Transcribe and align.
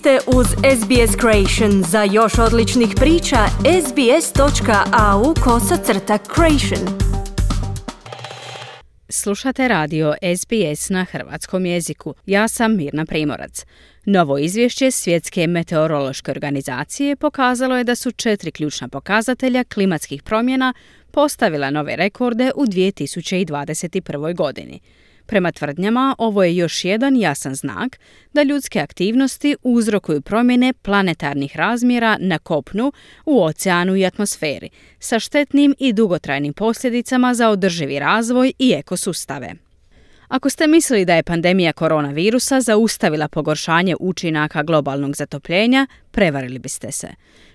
ste 0.00 0.18
uz 0.26 0.46
SBS 0.46 1.16
Creation. 1.20 1.82
Za 1.82 2.02
još 2.02 2.38
odličnih 2.38 2.88
priča, 2.96 3.36
sbs.au 3.86 5.34
kosacrta 5.44 6.18
creation. 6.34 6.98
Slušate 9.08 9.68
radio 9.68 10.14
SBS 10.36 10.88
na 10.90 11.04
hrvatskom 11.04 11.66
jeziku. 11.66 12.14
Ja 12.26 12.48
sam 12.48 12.76
Mirna 12.76 13.04
Primorac. 13.04 13.64
Novo 14.04 14.38
izvješće 14.38 14.90
Svjetske 14.90 15.46
meteorološke 15.46 16.30
organizacije 16.30 17.16
pokazalo 17.16 17.76
je 17.76 17.84
da 17.84 17.94
su 17.94 18.12
četiri 18.12 18.52
ključna 18.52 18.88
pokazatelja 18.88 19.64
klimatskih 19.64 20.22
promjena 20.22 20.74
postavila 21.10 21.70
nove 21.70 21.96
rekorde 21.96 22.50
u 22.56 22.64
2021. 22.66 24.36
godini. 24.36 24.80
Prema 25.30 25.52
tvrdnjama, 25.52 26.14
ovo 26.18 26.44
je 26.44 26.56
još 26.56 26.84
jedan 26.84 27.16
jasan 27.16 27.54
znak 27.54 27.98
da 28.32 28.42
ljudske 28.42 28.80
aktivnosti 28.80 29.56
uzrokuju 29.62 30.20
promjene 30.20 30.72
planetarnih 30.72 31.56
razmjera 31.56 32.16
na 32.20 32.38
kopnu, 32.38 32.92
u 33.26 33.44
oceanu 33.44 33.96
i 33.96 34.06
atmosferi, 34.06 34.70
sa 34.98 35.18
štetnim 35.18 35.74
i 35.78 35.92
dugotrajnim 35.92 36.52
posljedicama 36.52 37.34
za 37.34 37.48
održivi 37.48 37.98
razvoj 37.98 38.52
i 38.58 38.72
ekosustave. 38.72 39.54
Ako 40.28 40.50
ste 40.50 40.66
mislili 40.66 41.04
da 41.04 41.14
je 41.14 41.22
pandemija 41.22 41.72
koronavirusa 41.72 42.60
zaustavila 42.60 43.28
pogoršanje 43.28 43.96
učinaka 44.00 44.62
globalnog 44.62 45.16
zatopljenja, 45.16 45.86
prevarili 46.10 46.58
biste 46.58 46.92
se. 46.92 47.08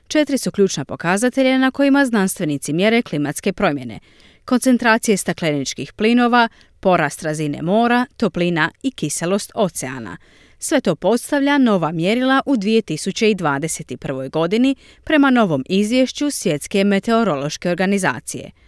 Četiri 0.07 0.37
su 0.37 0.51
ključna 0.51 0.85
pokazatelja 0.85 1.57
na 1.57 1.71
kojima 1.71 2.05
znanstvenici 2.05 2.73
mjere 2.73 3.01
klimatske 3.01 3.53
promjene. 3.53 3.99
Koncentracije 4.45 5.17
stakleničkih 5.17 5.93
plinova, 5.93 6.49
porast 6.85 7.23
razine 7.23 7.62
mora, 7.62 8.05
toplina 8.17 8.71
i 8.84 8.91
kiselost 8.91 9.52
oceana. 9.55 10.17
Sve 10.59 10.82
to 10.82 10.96
postavlja 10.96 11.57
nova 11.57 11.91
mjerila 11.91 12.41
u 12.46 12.55
2021. 12.55 14.29
godini 14.29 14.76
prema 15.04 15.29
novom 15.29 15.63
izvješću 15.70 16.32
Svjetske 16.32 16.84
meteorološke 16.84 17.70
organizacije– 17.70 18.51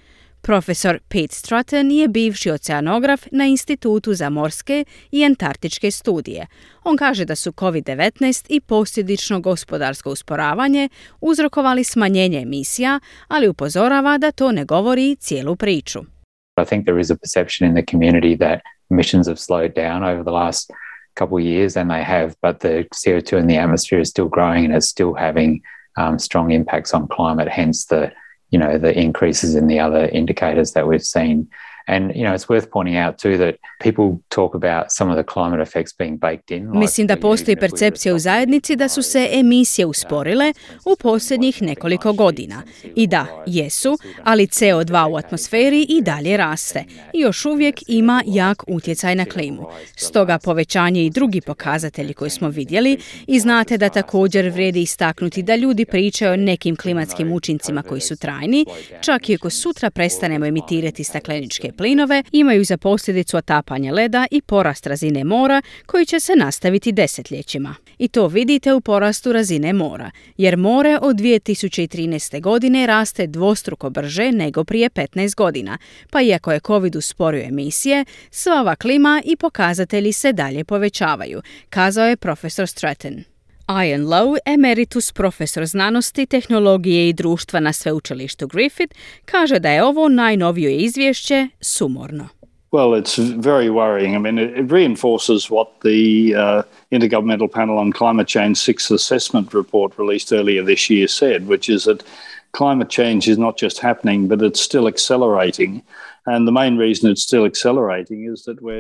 Profesor 0.42 1.00
Pete 1.08 1.36
Stratton 1.36 1.92
je 1.92 2.08
bivši 2.08 2.52
oceanograf 2.52 3.26
na 3.32 3.46
Institutu 3.46 4.14
za 4.14 4.30
morske 4.30 4.86
i 5.12 5.26
antarktičke 5.26 5.92
studije. 5.92 6.48
On 6.84 6.98
kaže 6.98 7.26
da 7.26 7.36
su 7.36 7.52
COVID-19 7.52 8.46
i 8.50 8.62
posljedično 8.62 9.40
gospodarsko 9.40 10.12
usporavanje 10.12 10.90
uzrokovali 11.22 11.84
smanjenje 11.84 12.42
emisija, 12.42 13.00
ali 13.28 13.48
upozorava 13.48 14.18
da 14.18 14.32
to 14.32 14.52
ne 14.52 14.66
govori 14.66 15.16
cijelu 15.16 15.56
priču. 15.56 16.17
I 16.58 16.66
think 16.66 16.86
there 16.86 17.00
is 17.00 17.12
a 17.12 17.18
perception 17.18 17.68
in 17.68 17.74
the 17.74 17.84
community 17.84 18.36
that 18.36 18.64
emissions 18.90 19.28
have 19.28 19.40
slowed 19.40 19.74
down 19.74 20.04
over 20.04 20.24
the 20.24 20.32
last 20.32 20.72
couple 21.16 21.38
of 21.38 21.44
years 21.44 21.76
and 21.76 21.90
they 21.90 22.04
have, 22.04 22.36
but 22.42 22.60
the 22.62 22.88
CO2 22.94 23.40
in 23.40 23.48
the 23.48 23.58
atmosphere 23.58 24.00
is 24.00 24.10
still 24.10 24.30
growing 24.30 24.66
and 24.66 24.76
it's 24.76 24.88
still 24.88 25.14
having 25.14 25.62
um, 25.98 26.20
strong 26.20 26.52
impacts 26.52 26.94
on 26.94 27.08
climate, 27.08 27.50
hence 27.50 27.86
the 27.86 28.12
you 28.50 28.58
know 28.58 28.78
the 28.78 28.98
increases 28.98 29.56
in 29.56 29.68
the 29.68 29.80
other 29.80 30.06
indicators 30.06 30.72
that 30.72 30.88
we've 30.88 31.04
seen 31.04 31.50
And 31.88 32.12
you 32.16 32.24
know, 32.24 32.34
it's 32.36 32.50
worth 32.50 32.70
pointing 32.72 32.98
out 32.98 33.18
too 33.18 33.38
that 33.38 33.56
people 33.80 34.20
talk 34.30 34.56
about 34.56 34.86
some 34.90 35.12
of 35.12 35.18
the 35.18 35.34
climate 35.34 35.62
effects 35.62 35.98
being 35.98 36.18
baked 36.20 36.58
in. 36.58 36.70
Mislim 36.74 37.08
da 37.08 37.18
postoji 37.18 37.56
percepcija 37.56 38.16
u 38.16 38.20
zajednici 38.20 38.76
da 38.76 38.90
su 38.90 39.02
se 39.02 39.30
emisije 39.32 39.86
usporile 39.86 40.54
u 40.86 40.96
posljednjih 40.96 41.62
nekoliko 41.62 42.14
godina. 42.14 42.64
I 42.96 43.08
da, 43.08 43.26
jesu, 43.46 43.98
ali 44.24 44.48
CO2 44.48 45.12
u 45.12 45.16
atmosferi 45.16 45.86
i 45.90 46.02
dalje 46.02 46.38
raste 46.38 46.84
i 47.14 47.20
još 47.20 47.46
uvijek 47.46 47.76
ima 47.88 48.24
jak 48.26 48.64
utjecaj 48.68 49.16
na 49.16 49.26
klimu. 49.26 49.66
Stoga 49.96 50.40
povećanje 50.40 51.06
i 51.06 51.10
drugi 51.10 51.42
pokazatelji 51.42 52.14
koje 52.14 52.30
smo 52.30 52.50
vidjeli 52.50 52.98
i 53.28 53.40
znate 53.40 53.78
da 53.78 53.90
također 53.90 54.50
vrijedi 54.50 54.82
istaknuti 54.82 55.44
da 55.44 55.56
ljudi 55.56 55.86
pričaju 55.86 56.34
o 56.34 56.36
nekim 56.36 56.76
klimatskim 56.76 57.32
učincima 57.32 57.84
koji 57.84 58.02
su 58.02 58.16
trajni, 58.16 58.66
čak 59.02 59.30
i 59.30 59.36
ako 59.36 59.50
sutra 59.50 59.90
prestanemo 59.90 60.46
emitirati 60.46 61.04
stakleničke 61.04 61.72
plinove 61.78 62.24
imaju 62.32 62.64
za 62.64 62.78
posljedicu 62.78 63.38
otapanje 63.38 63.92
leda 63.92 64.26
i 64.32 64.42
porast 64.42 64.88
razine 64.88 65.24
mora 65.24 65.62
koji 65.86 66.06
će 66.06 66.20
se 66.20 66.34
nastaviti 66.36 66.92
desetljećima. 66.92 67.76
I 67.98 68.08
to 68.08 68.28
vidite 68.28 68.74
u 68.74 68.82
porastu 68.82 69.32
razine 69.32 69.74
mora, 69.74 70.12
jer 70.38 70.58
more 70.58 70.98
od 71.02 71.16
2013. 71.16 72.42
godine 72.42 72.88
raste 72.88 73.28
dvostruko 73.28 73.90
brže 73.90 74.32
nego 74.32 74.64
prije 74.64 74.90
15 74.90 75.36
godina, 75.36 75.78
pa 76.10 76.22
iako 76.22 76.52
je 76.52 76.60
COVID 76.60 76.96
usporio 76.96 77.44
emisije, 77.44 78.06
sva 78.32 78.62
ova 78.62 78.76
klima 78.76 79.22
i 79.26 79.36
pokazatelji 79.36 80.14
se 80.14 80.34
dalje 80.34 80.64
povećavaju, 80.64 81.42
kazao 81.70 82.08
je 82.08 82.18
profesor 82.18 82.68
Stratton. 82.68 83.37
Ian 83.70 84.06
Lowe, 84.06 84.38
emeritus 84.46 85.12
profesor 85.12 85.66
znanosti, 85.66 86.26
tehnologije 86.26 87.10
i 87.10 87.14
društva 87.14 87.60
na 87.60 87.74
sveučilištu 87.74 88.48
Griffith, 88.48 88.96
kaže 89.26 89.60
da 89.60 89.70
je 89.70 89.84
ovo 89.84 90.10
najnovije 90.10 90.78
izvješće 90.78 91.48
sumorno. 91.62 92.28
Well, 92.72 93.02
it's 93.02 93.18
very 93.42 93.70
worrying. 93.70 94.16
I 94.16 94.20
mean, 94.20 94.38
it, 94.40 94.72
reinforces 94.72 95.50
what 95.50 95.68
the 95.82 96.36
uh, 96.36 96.64
Intergovernmental 96.92 97.52
Panel 97.52 97.78
on 97.78 97.92
Climate 97.92 98.28
Change 98.28 98.56
Sixth 98.58 98.92
Assessment 98.92 99.54
Report 99.54 99.94
released 99.98 100.32
earlier 100.32 100.66
this 100.66 100.90
year 100.90 101.08
said, 101.08 101.48
which 101.48 101.70
is 101.70 101.84
that 101.84 102.04
climate 102.52 102.90
change 102.90 103.28
is 103.32 103.38
not 103.38 103.58
just 103.58 103.80
happening, 103.80 104.28
but 104.28 104.42
it's 104.42 104.62
still 104.62 104.88
accelerating. 104.88 105.82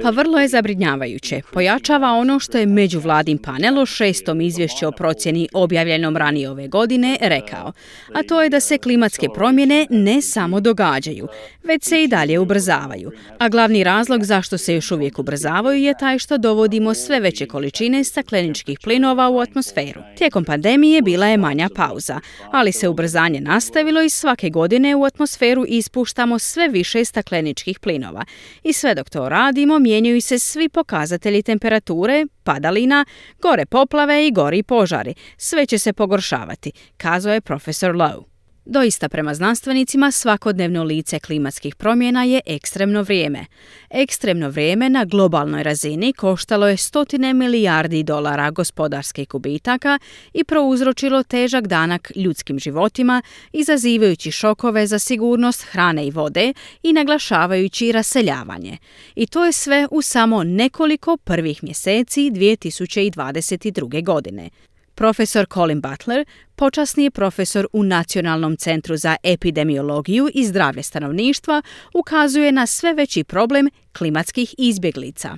Pa 0.04 0.10
vrlo 0.10 0.40
je 0.40 0.48
zabrinjavajuće. 0.48 1.42
Pojačava 1.54 2.12
ono 2.12 2.40
što 2.40 2.58
je 2.58 2.66
međuvladin 2.66 3.38
panel 3.38 3.80
o 3.80 3.86
šestom 3.86 4.42
izvješću 4.42 4.88
o 4.88 4.92
procjeni 4.92 5.48
objavljenom 5.54 6.18
ranije 6.18 6.50
ove 6.50 6.68
godine 6.68 7.18
rekao, 7.22 7.72
a 8.14 8.24
to 8.24 8.44
je 8.44 8.50
da 8.50 8.60
se 8.60 8.78
klimatske 8.78 9.28
promjene 9.34 9.88
ne 9.90 10.22
samo 10.22 10.60
događaju, 10.60 11.28
već 11.64 11.84
se 11.84 12.04
i 12.04 12.08
dalje 12.08 12.40
ubrzavaju. 12.40 13.12
A 13.40 13.50
glavni 13.50 13.84
razlog 13.84 14.24
zašto 14.24 14.58
se 14.58 14.74
još 14.74 14.92
uvijek 14.92 15.20
ubrzavaju 15.20 15.84
je 15.84 15.94
taj 16.00 16.20
što 16.20 16.38
dovodimo 16.38 16.94
sve 16.94 17.20
veće 17.20 17.46
količine 17.46 18.04
stakleničkih 18.04 18.80
plinova 18.84 19.30
u 19.30 19.40
atmosferu. 19.40 20.02
Tijekom 20.18 20.46
pandemije 20.46 21.02
bila 21.02 21.26
je 21.26 21.38
manja 21.38 21.70
pauza, 21.76 22.20
ali 22.52 22.72
se 22.72 22.88
ubrzanje 22.88 23.42
nastavilo 23.42 24.02
i 24.02 24.10
svake 24.10 24.50
godine 24.50 24.96
u 24.96 25.04
atmosferu 25.04 25.66
ispuštamo 25.68 26.40
sve 26.40 26.68
više 26.68 27.06
stakleničkih 27.06 27.37
stakleničkih 27.38 27.80
plinova. 27.80 28.26
I 28.64 28.74
sve 28.74 28.96
dok 28.96 29.10
to 29.10 29.30
radimo, 29.30 29.80
mijenjaju 29.80 30.22
se 30.22 30.40
svi 30.40 30.70
pokazatelji 30.70 31.44
temperature, 31.44 32.26
padalina, 32.44 33.06
gore 33.42 33.66
poplave 33.66 34.28
i 34.28 34.32
gori 34.32 34.64
požari. 34.64 35.14
Sve 35.38 35.66
će 35.66 35.78
se 35.78 35.94
pogoršavati, 35.94 36.72
kazao 36.98 37.34
je 37.34 37.42
profesor 37.42 37.96
Lowe. 37.96 38.37
Doista 38.70 39.10
prema 39.10 39.34
znanstvenicima 39.34 40.12
svakodnevno 40.12 40.84
lice 40.84 41.20
klimatskih 41.20 41.76
promjena 41.76 42.24
je 42.24 42.42
ekstremno 42.46 43.02
vrijeme. 43.02 43.46
Ekstremno 43.90 44.50
vrijeme 44.50 44.90
na 44.90 45.06
globalnoj 45.06 45.64
razini 45.64 46.14
koštalo 46.14 46.68
je 46.68 46.78
stotine 46.78 47.34
milijardi 47.34 48.04
dolara 48.04 48.52
gospodarskih 48.52 49.28
gubitaka 49.28 50.00
i 50.34 50.44
prouzročilo 50.44 51.24
težak 51.24 51.68
danak 51.68 52.12
ljudskim 52.16 52.60
životima, 52.60 53.22
izazivajući 53.54 54.32
šokove 54.32 54.88
za 54.88 55.00
sigurnost 55.00 55.64
hrane 55.64 56.08
i 56.08 56.12
vode 56.12 56.54
i 56.84 56.94
naglašavajući 56.94 57.92
raseljavanje. 57.92 58.78
I 59.16 59.28
to 59.28 59.46
je 59.46 59.52
sve 59.52 59.88
u 59.92 60.02
samo 60.02 60.44
nekoliko 60.44 61.18
prvih 61.18 61.64
mjeseci 61.64 62.22
2022. 62.22 64.04
godine. 64.04 64.50
Profesor 64.98 65.46
Colin 65.54 65.82
Butler, 65.82 66.26
počasni 66.56 67.04
je 67.04 67.12
profesor 67.12 67.68
u 67.74 67.84
Nacionalnom 67.84 68.58
centru 68.58 68.98
za 68.98 69.16
epidemiologiju 69.24 70.30
i 70.34 70.46
zdravlje 70.46 70.84
stanovništva, 70.84 71.62
ukazuje 71.94 72.52
na 72.52 72.66
sve 72.68 72.94
veći 72.94 73.24
problem 73.24 73.70
klimatskih 73.98 74.56
izbjeglica. 74.58 75.38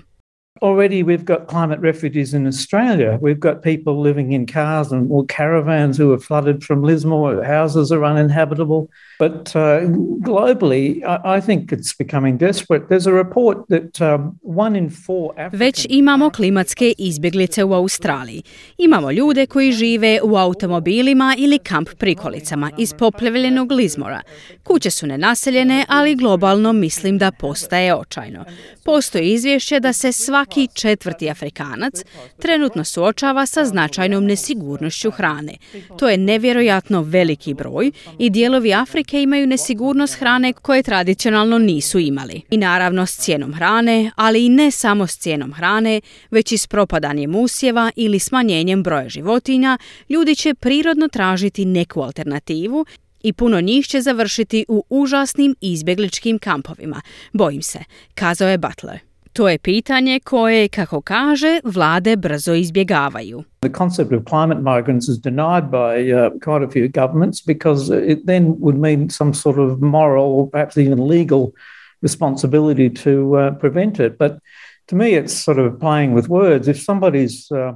Already 0.62 1.04
we've 1.04 1.24
got 1.24 1.48
climate 1.48 1.80
refugees 1.80 2.34
in 2.34 2.46
Australia. 2.46 3.18
We've 3.22 3.40
got 3.40 3.62
people 3.62 4.02
living 4.02 4.34
in 4.34 4.46
cars 4.46 4.92
and 4.92 5.10
or 5.10 5.26
caravans 5.26 5.98
who 5.98 6.12
are 6.12 6.20
flooded 6.20 6.64
from 6.64 6.84
Lismore. 6.84 7.44
Houses 7.44 7.92
are 7.94 8.04
uninhabitable. 8.04 8.90
But 9.20 9.56
uh, 9.56 9.82
globally, 10.22 11.02
I, 11.06 11.38
I 11.38 11.42
think 11.42 11.72
it's 11.72 11.94
becoming 11.94 12.38
desperate. 12.38 12.90
There's 12.90 13.08
a 13.08 13.14
report 13.14 13.58
that 13.70 14.02
um, 14.02 14.38
one 14.42 14.76
in 14.76 14.90
four 14.90 15.34
African... 15.38 15.60
Već 15.60 15.88
imamo 15.90 16.30
klimatske 16.30 16.94
izbjeglice 16.98 17.64
u 17.64 17.74
Australiji. 17.74 18.44
Imamo 18.78 19.12
ljude 19.12 19.46
koji 19.46 19.72
žive 19.72 20.20
u 20.24 20.36
automobilima 20.36 21.36
ili 21.38 21.60
kamp 21.60 21.90
prikolicama 21.98 22.72
iz 22.78 22.94
poplavljenog 22.94 23.72
Lizmora. 23.72 24.22
Kuće 24.64 24.92
su 24.92 25.08
nenaseljene, 25.08 25.86
ali 25.88 26.16
globalno 26.16 26.74
mislim 26.74 27.18
da 27.18 27.32
postaje 27.32 27.96
očajno. 27.96 28.46
Postoji 28.86 29.34
izvješće 29.34 29.80
da 29.80 29.94
se 29.94 30.12
sva 30.12 30.39
svaki 30.40 30.68
četvrti 30.74 31.30
Afrikanac 31.30 31.94
trenutno 32.42 32.84
suočava 32.84 33.46
sa 33.46 33.66
značajnom 33.66 34.26
nesigurnošću 34.26 35.12
hrane. 35.12 35.54
To 36.00 36.10
je 36.10 36.18
nevjerojatno 36.18 37.02
veliki 37.02 37.54
broj 37.54 37.92
i 38.20 38.30
dijelovi 38.30 38.74
Afrike 38.74 39.22
imaju 39.22 39.48
nesigurnost 39.48 40.16
hrane 40.16 40.54
koje 40.54 40.84
tradicionalno 40.84 41.58
nisu 41.58 42.00
imali. 42.00 42.42
I 42.50 42.58
naravno 42.58 43.06
s 43.06 43.18
cijenom 43.18 43.54
hrane, 43.54 44.12
ali 44.16 44.46
i 44.46 44.50
ne 44.50 44.72
samo 44.72 45.08
s 45.08 45.18
cijenom 45.18 45.54
hrane, 45.54 46.02
već 46.32 46.52
i 46.52 46.58
s 46.58 46.68
propadanjem 46.68 47.36
usjeva 47.36 47.92
ili 47.96 48.20
smanjenjem 48.20 48.84
broja 48.84 49.10
životinja, 49.10 49.78
ljudi 50.10 50.36
će 50.36 50.54
prirodno 50.54 51.08
tražiti 51.08 51.66
neku 51.66 52.02
alternativu 52.02 52.86
i 53.24 53.34
puno 53.34 53.62
njih 53.62 53.88
će 53.88 54.02
završiti 54.02 54.66
u 54.68 54.84
užasnim 54.90 55.56
izbjegličkim 55.62 56.40
kampovima. 56.40 57.02
Bojim 57.34 57.62
se, 57.62 57.80
kazao 58.16 58.50
je 58.50 58.58
Butler. 58.58 59.09
To 59.40 59.50
je 59.50 59.58
pitanje 59.58 60.20
koje, 60.20 60.68
kako 60.68 61.02
kaže, 61.02 61.60
vlade 61.64 62.16
brzo 62.16 62.54
izbjegavaju. 62.54 63.44
The 63.62 63.72
concept 63.78 64.12
of 64.12 64.24
climate 64.30 64.62
migrants 64.62 65.08
is 65.08 65.18
denied 65.18 65.64
by 65.72 66.12
uh, 66.12 66.32
quite 66.44 66.66
a 66.68 66.72
few 66.72 66.90
governments 66.90 67.46
because 67.48 67.96
it 68.12 68.20
then 68.26 68.56
would 68.60 68.78
mean 68.78 69.10
some 69.10 69.34
sort 69.34 69.58
of 69.60 69.82
moral 69.82 70.26
or 70.26 70.50
perhaps 70.52 70.78
even 70.78 71.08
legal 71.08 71.52
responsibility 72.02 72.90
to 73.04 73.12
uh, 73.36 73.60
prevent 73.60 74.00
it. 74.00 74.18
But 74.18 74.40
to 74.88 74.96
me, 74.96 75.06
it's 75.06 75.46
sort 75.46 75.60
of 75.60 75.80
playing 75.80 76.16
with 76.16 76.28
words. 76.28 76.68
If 76.68 76.78
somebody's 76.78 77.52
uh, 77.52 77.72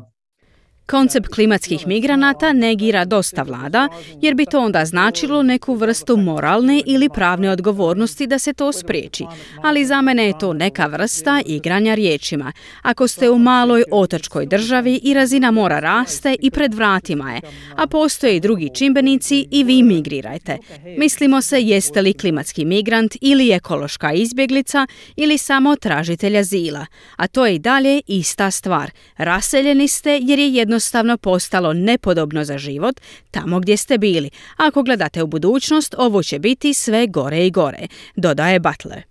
Koncept 0.85 1.27
klimatskih 1.27 1.87
migranata 1.87 2.53
negira 2.53 3.05
dosta 3.05 3.43
vlada, 3.43 3.87
jer 4.21 4.35
bi 4.35 4.45
to 4.45 4.59
onda 4.59 4.85
značilo 4.85 5.43
neku 5.43 5.75
vrstu 5.75 6.17
moralne 6.17 6.81
ili 6.85 7.09
pravne 7.09 7.49
odgovornosti 7.49 8.27
da 8.27 8.39
se 8.39 8.53
to 8.53 8.71
spriječi. 8.71 9.25
Ali 9.63 9.85
za 9.85 10.01
mene 10.01 10.25
je 10.25 10.39
to 10.39 10.53
neka 10.53 10.85
vrsta 10.85 11.41
igranja 11.45 11.93
riječima. 11.93 12.51
Ako 12.81 13.07
ste 13.07 13.29
u 13.29 13.37
maloj 13.37 13.83
otočkoj 13.91 14.45
državi 14.45 14.99
i 15.03 15.13
razina 15.13 15.51
mora 15.51 15.79
raste 15.79 16.35
i 16.41 16.51
pred 16.51 16.73
vratima 16.73 17.33
je, 17.33 17.41
a 17.75 17.87
postoje 17.87 18.35
i 18.35 18.39
drugi 18.39 18.69
čimbenici 18.75 19.47
i 19.51 19.63
vi 19.63 19.83
migrirajte. 19.83 20.57
Mislimo 20.97 21.41
se 21.41 21.61
jeste 21.61 22.01
li 22.01 22.13
klimatski 22.13 22.65
migrant 22.65 23.15
ili 23.21 23.51
ekološka 23.51 24.13
izbjeglica 24.13 24.87
ili 25.15 25.37
samo 25.37 25.75
tražitelj 25.75 26.37
azila. 26.37 26.85
A 27.15 27.27
to 27.27 27.45
je 27.45 27.55
i 27.55 27.59
dalje 27.59 28.01
ista 28.07 28.51
stvar. 28.51 28.91
Raseljeni 29.17 29.87
ste 29.87 30.19
jer 30.21 30.39
je 30.39 30.53
jedno 30.53 30.72
jednostavno 30.73 31.17
postalo 31.17 31.73
nepodobno 31.73 32.43
za 32.43 32.57
život 32.57 33.01
tamo 33.31 33.59
gdje 33.59 33.77
ste 33.77 33.97
bili. 33.97 34.29
Ako 34.57 34.83
gledate 34.83 35.23
u 35.23 35.27
budućnost, 35.27 35.95
ovo 35.97 36.23
će 36.23 36.39
biti 36.39 36.73
sve 36.73 37.07
gore 37.07 37.45
i 37.45 37.51
gore, 37.51 37.87
dodaje 38.15 38.59
Butler. 38.59 39.03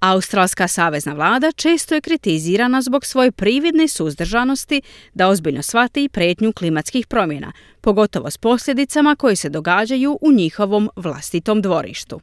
Australska 0.00 0.68
savezna 0.68 1.12
vlada 1.12 1.52
često 1.56 1.94
je 1.94 2.00
kritizirana 2.00 2.82
zbog 2.82 3.04
svoje 3.04 3.32
prividne 3.32 3.88
suzdržanosti 3.88 4.82
da 5.14 5.28
ozbiljno 5.28 5.62
shvati 5.62 6.08
prijetnju 6.08 6.52
klimatskih 6.52 7.06
promjena, 7.06 7.52
pogotovo 7.80 8.30
s 8.30 8.38
posljedicama 8.38 9.16
koje 9.16 9.36
se 9.36 9.48
događaju 9.48 10.18
u 10.20 10.32
njihovom 10.32 10.90
vlastitom 10.96 11.62
dvorištu. 11.62 12.20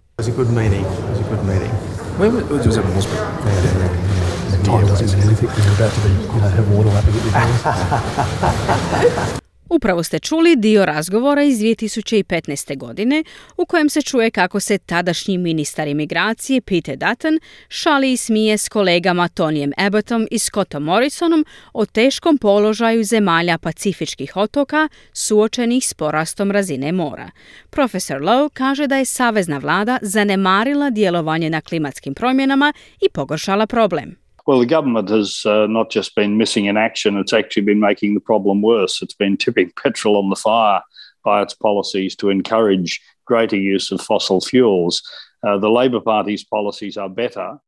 Upravo 9.69 10.03
ste 10.03 10.19
čuli 10.19 10.55
dio 10.55 10.85
razgovora 10.85 11.43
iz 11.43 11.59
2015. 11.59 12.77
godine 12.77 13.23
u 13.57 13.65
kojem 13.65 13.89
se 13.89 14.01
čuje 14.01 14.31
kako 14.31 14.59
se 14.59 14.77
tadašnji 14.77 15.37
ministar 15.37 15.87
imigracije 15.87 16.61
Peter 16.61 16.97
Dutton 16.97 17.39
šali 17.69 18.11
i 18.11 18.17
smije 18.17 18.57
s 18.57 18.69
kolegama 18.69 19.27
Tonijem 19.27 19.71
Abbottom 19.77 20.27
i 20.31 20.39
Scottom 20.39 20.83
Morrisonom 20.83 21.45
o 21.73 21.85
teškom 21.85 22.37
položaju 22.37 23.03
zemalja 23.03 23.57
pacifičkih 23.57 24.37
otoka 24.37 24.89
suočenih 25.13 25.87
s 25.87 25.93
porastom 25.93 26.51
razine 26.51 26.91
mora. 26.91 27.31
Profesor 27.69 28.21
Lowe 28.21 28.49
kaže 28.53 28.87
da 28.87 28.97
je 28.97 29.05
savezna 29.05 29.57
vlada 29.57 29.97
zanemarila 30.01 30.89
djelovanje 30.89 31.49
na 31.49 31.61
klimatskim 31.61 32.13
promjenama 32.13 32.73
i 33.01 33.09
pogoršala 33.13 33.67
problem. 33.67 34.28
Well, 34.49 34.57
the 34.57 34.65
government 34.65 35.09
has 35.09 35.45
uh, 35.45 35.67
not 35.67 35.91
just 35.91 36.15
been 36.15 36.39
missing 36.39 36.65
in 36.65 36.75
action, 36.75 37.17
it's 37.17 37.33
actually 37.33 37.61
been 37.61 37.79
making 37.79 38.15
the 38.15 38.19
problem 38.19 38.63
worse. 38.63 38.99
It's 39.03 39.13
been 39.13 39.37
tipping 39.45 39.71
petrol 39.83 40.17
on 40.17 40.31
the 40.31 40.35
fire 40.35 40.81
by 41.23 41.43
its 41.43 41.53
policies 41.53 42.15
to 42.15 42.31
encourage 42.31 42.99
greater 43.25 43.55
use 43.55 43.91
of 43.91 44.01
fossil 44.01 44.41
fuels. 44.41 45.03
Uh, 45.43 45.59
the 45.59 45.69
Labor 45.69 45.99
Party's 45.99 46.43
policies 46.43 46.97
are 46.97 47.09
better. 47.09 47.59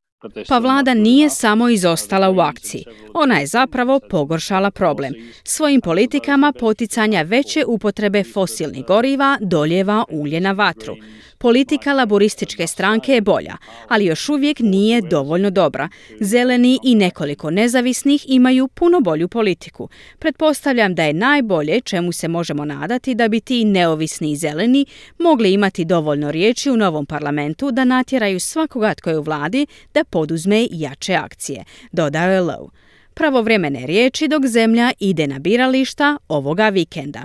Pa 0.47 0.57
vlada 0.57 0.93
nije 0.93 1.29
samo 1.29 1.69
izostala 1.69 2.29
u 2.29 2.39
akciji. 2.39 2.85
Ona 3.13 3.39
je 3.39 3.47
zapravo 3.47 3.99
pogoršala 4.09 4.71
problem. 4.71 5.13
Svojim 5.43 5.81
politikama 5.81 6.53
poticanja 6.59 7.21
veće 7.21 7.65
upotrebe 7.67 8.23
fosilnih 8.23 8.85
goriva 8.85 9.37
doljeva 9.41 10.05
ulje 10.09 10.39
na 10.39 10.51
vatru. 10.51 10.95
Politika 11.41 11.93
laborističke 11.93 12.67
stranke 12.67 13.13
je 13.13 13.21
bolja, 13.21 13.57
ali 13.87 14.05
još 14.05 14.29
uvijek 14.29 14.59
nije 14.59 15.01
dovoljno 15.01 15.49
dobra. 15.49 15.89
Zeleni 16.19 16.79
i 16.83 16.95
nekoliko 16.95 17.51
nezavisnih 17.51 18.25
imaju 18.27 18.67
puno 18.67 18.99
bolju 18.99 19.27
politiku. 19.27 19.89
Pretpostavljam 20.19 20.95
da 20.95 21.03
je 21.03 21.13
najbolje 21.13 21.81
čemu 21.81 22.11
se 22.11 22.27
možemo 22.27 22.65
nadati 22.65 23.15
da 23.15 23.27
bi 23.27 23.39
ti 23.39 23.65
neovisni 23.65 24.31
i 24.31 24.35
zeleni 24.35 24.85
mogli 25.19 25.53
imati 25.53 25.85
dovoljno 25.85 26.31
riječi 26.31 26.69
u 26.69 26.77
novom 26.77 27.05
parlamentu 27.05 27.71
da 27.71 27.83
natjeraju 27.83 28.39
svakoga 28.39 28.93
tko 28.93 29.09
je 29.09 29.17
u 29.17 29.21
vladi 29.21 29.67
da 29.93 30.03
poduzme 30.03 30.67
jače 30.71 31.13
akcije, 31.13 31.63
dodao 31.91 32.31
je 32.31 32.41
Lowe 32.41 32.69
pravovremene 33.13 33.85
riječi 33.87 34.27
dok 34.27 34.45
zemlja 34.45 34.91
ide 34.99 35.27
na 35.27 35.39
birališta 35.39 36.17
ovoga 36.27 36.69
vikenda. 36.69 37.21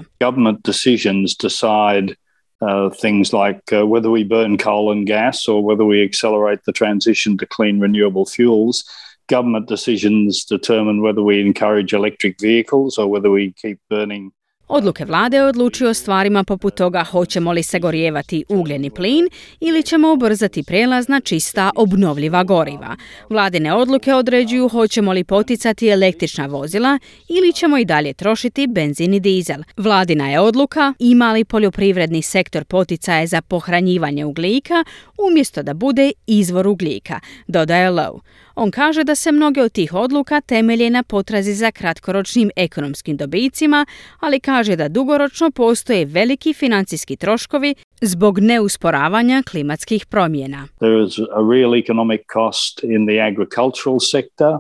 Uh, 2.61 2.91
things 2.91 3.33
like 3.33 3.61
uh, 3.73 3.87
whether 3.87 4.11
we 4.11 4.25
burn 4.25 4.57
coal 4.59 4.91
and 4.91 5.07
gas 5.07 5.47
or 5.47 5.63
whether 5.63 5.85
we 5.85 6.03
accelerate 6.03 6.61
the 6.65 6.73
transition 6.73 7.37
to 7.39 7.47
clean 7.47 7.81
renewable 7.81 8.27
fuels. 8.27 8.85
Government 9.29 9.67
decisions 9.69 10.45
determine 10.45 11.03
whether 11.03 11.23
we 11.23 11.41
encourage 11.41 11.93
electric 11.93 12.41
vehicles 12.41 12.97
or 12.97 13.09
whether 13.09 13.31
we 13.31 13.53
keep 13.53 13.81
burning 13.91 14.33
Odluke 14.69 15.05
vlade 15.05 15.43
odlučuju 15.43 15.91
o 15.91 15.95
stvarima 15.95 16.45
poput 16.45 16.75
toga 16.75 17.05
hoćemo 17.05 17.53
li 17.53 17.63
se 17.63 17.79
gorijevati 17.79 18.45
ugljeni 18.49 18.91
plin 18.91 19.29
ili 19.61 19.83
ćemo 19.83 20.13
ubrzati 20.13 20.63
prijelaz 20.63 21.09
na 21.09 21.21
čista 21.21 21.71
obnovljiva 21.77 22.45
goriva. 22.45 22.97
Vladine 23.31 23.75
odluke 23.75 24.15
određuju 24.15 24.69
hoćemo 24.69 25.13
li 25.13 25.25
poticati 25.25 25.89
električna 25.89 26.47
vozila 26.47 26.99
ili 27.29 27.53
ćemo 27.53 27.79
i 27.79 27.85
dalje 27.85 28.13
trošiti 28.13 28.67
benzin 28.67 29.15
i 29.15 29.21
dizel. 29.21 29.63
Vladina 29.77 30.31
je 30.31 30.41
odluka 30.41 30.95
ima 30.99 31.33
li 31.33 31.45
poljoprivredni 31.45 32.23
sektor 32.23 32.65
poticaje 32.65 33.27
za 33.27 33.43
pohranjivanje 33.43 34.25
ugljika 34.25 34.85
umjesto 35.29 35.63
da 35.63 35.75
bude 35.75 36.13
izvor 36.27 36.67
ugljika, 36.67 37.21
dodaje 37.47 37.91
Lowe. 37.91 38.21
On 38.59 38.71
kaže 38.71 39.05
da 39.05 39.15
se 39.15 39.33
mnoge 39.33 39.63
od 39.63 39.73
tih 39.73 39.95
odluka 39.95 40.41
temelje 40.41 40.91
na 40.91 41.03
potrazi 41.03 41.55
za 41.55 41.71
kratkoročnim 41.71 42.51
ekonomskim 42.57 43.17
dobicima, 43.17 43.87
ali 44.21 44.41
kaže 44.41 44.77
da 44.77 44.89
dugoročno 44.89 45.51
postoje 45.51 46.05
veliki 46.05 46.55
financijski 46.55 47.17
troškovi 47.17 47.75
zbog 48.01 48.39
neusporavanja 48.39 49.43
klimatskih 49.51 50.07
promjena. 50.07 50.69
There 50.79 51.05
is 51.05 51.19
a 51.19 51.43
real 51.53 51.75
economic 51.75 52.21
cost 52.33 52.85
in 52.85 53.07
the 53.07 53.21
agricultural 53.21 54.01
sector. 54.01 54.53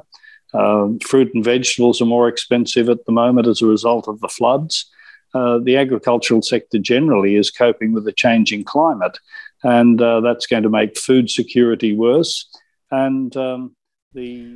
Uh, 0.52 0.96
fruit 1.10 1.28
and 1.34 1.44
vegetables 1.44 2.00
are 2.00 2.08
more 2.08 2.32
expensive 2.32 2.92
at 2.92 2.98
the 3.06 3.12
moment 3.12 3.48
as 3.48 3.62
a 3.62 3.66
result 3.66 4.08
of 4.08 4.16
the 4.20 4.28
floods. 4.38 4.74
Uh, 5.34 5.64
the 5.64 5.80
agricultural 5.80 6.42
sector 6.42 6.78
generally 6.82 7.34
is 7.36 7.50
coping 7.50 7.94
with 7.94 8.04
the 8.04 8.16
changing 8.16 8.64
climate, 8.64 9.18
and 9.62 10.02
uh, 10.02 10.20
that's 10.20 10.46
going 10.46 10.62
to 10.62 10.70
make 10.70 10.98
food 10.98 11.30
security 11.30 11.96
worse. 11.96 12.46
And 12.90 13.36
um, 13.36 13.76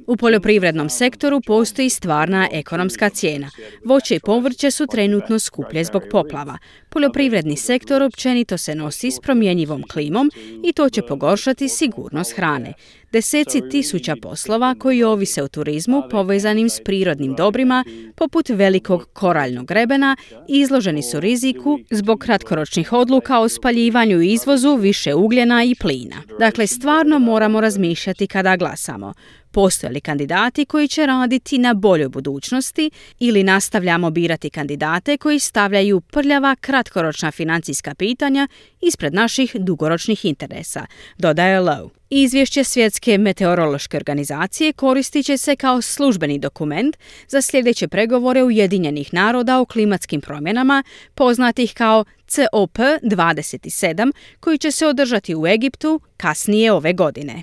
U 0.07 0.17
poljoprivrednom 0.17 0.89
sektoru 0.89 1.41
postoji 1.47 1.91
stvarna 1.91 2.49
ekonomska 2.53 3.09
cijena. 3.09 3.51
Voće 3.85 4.17
i 4.17 4.21
povrće 4.21 4.71
su 4.71 4.87
trenutno 4.87 5.39
skuplje 5.39 5.85
zbog 5.85 6.03
poplava. 6.11 6.59
Poljoprivredni 6.89 7.57
sektor 7.57 8.03
općenito 8.03 8.59
se 8.59 8.75
nosi 8.75 9.11
s 9.11 9.21
promjenjivom 9.21 9.83
klimom 9.93 10.31
i 10.65 10.73
to 10.73 10.89
će 10.89 11.03
pogoršati 11.03 11.69
sigurnost 11.69 12.37
hrane. 12.37 12.75
Deseci 13.13 13.63
tisuća 13.71 14.17
poslova 14.23 14.75
koji 14.79 15.03
ovise 15.03 15.43
o 15.43 15.49
turizmu 15.49 16.03
povezanim 16.11 16.71
s 16.71 16.81
prirodnim 16.85 17.35
dobrima, 17.35 17.85
poput 18.17 18.49
velikog 18.49 19.09
koraljnog 19.13 19.67
grebena, 19.67 20.17
izloženi 20.49 21.03
su 21.03 21.21
riziku 21.21 21.79
zbog 21.91 22.19
kratkoročnih 22.19 22.93
odluka 22.93 23.41
o 23.41 23.49
spaljivanju 23.49 24.23
i 24.23 24.33
izvozu 24.33 24.77
više 24.77 25.15
ugljena 25.15 25.65
i 25.65 25.75
plina. 25.75 26.17
Dakle, 26.39 26.67
stvarno 26.67 27.19
moramo 27.19 27.61
razmišljati 27.61 28.27
kada 28.27 28.57
glasamo. 28.57 29.13
Postoje 29.53 29.93
li 29.93 30.01
kandidati 30.01 30.65
koji 30.65 30.89
će 30.89 31.07
raditi 31.07 31.59
na 31.59 31.75
boljoj 31.75 32.09
budućnosti 32.09 32.91
ili 33.19 33.43
nastavljamo 33.45 34.11
birati 34.11 34.51
kandidate 34.51 35.17
koji 35.17 35.39
stavljaju 35.39 36.01
prljava 36.01 36.57
kratkoročna 36.61 37.31
financijska 37.31 37.95
pitanja 37.95 38.49
ispred 38.81 39.15
naših 39.15 39.57
dugoročnih 39.59 40.25
interesa, 40.25 40.87
dodaje 41.19 41.61
Lowe. 41.61 41.89
Izvješće 42.11 42.65
Svjetske 42.65 43.19
meteorološke 43.19 43.97
organizacije 43.97 44.73
koristit 44.73 45.27
će 45.27 45.37
se 45.37 45.57
kao 45.57 45.83
službeni 45.83 46.39
dokument 46.39 46.97
za 47.29 47.43
sljedeće 47.43 47.89
pregovore 47.89 48.43
Ujedinjenih 48.45 49.15
naroda 49.15 49.61
o 49.61 49.65
klimatskim 49.65 50.21
promjenama, 50.21 50.83
poznatih 51.15 51.75
kao 51.75 52.05
COP27, 52.29 54.13
koji 54.41 54.59
će 54.59 54.71
se 54.71 54.87
održati 54.87 55.35
u 55.35 55.47
Egiptu 55.47 56.01
kasnije 56.17 56.73
ove 56.73 56.93
godine. 56.93 57.43